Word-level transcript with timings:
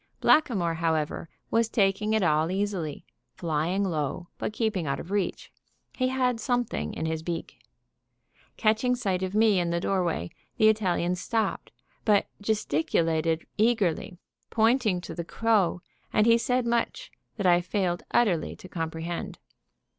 Blackamoor, 0.19 0.73
however, 0.73 1.29
was 1.51 1.69
taking 1.69 2.13
it 2.13 2.23
all 2.23 2.49
easily, 2.49 3.05
flying 3.35 3.83
low, 3.83 4.29
but 4.39 4.51
keeping 4.51 4.87
out 4.87 4.99
of 4.99 5.11
reach. 5.11 5.51
He 5.95 6.07
had 6.07 6.39
something 6.39 6.95
in 6.95 7.05
his 7.05 7.21
beak. 7.21 7.59
Catching 8.57 8.95
sight 8.95 9.21
of 9.21 9.35
me 9.35 9.59
in 9.59 9.69
the 9.69 9.79
doorway, 9.79 10.31
the 10.57 10.69
Italian 10.69 11.13
stopped, 11.13 11.71
but 12.03 12.25
gesticulated 12.41 13.45
eagerly, 13.59 14.17
pointing 14.49 15.01
to 15.01 15.13
the 15.13 15.23
crow; 15.23 15.81
and 16.11 16.25
he 16.25 16.35
said 16.39 16.65
much 16.65 17.11
that 17.37 17.45
I 17.45 17.61
failed 17.61 18.01
utterly 18.11 18.55
to 18.55 18.67
comprehend. 18.67 19.37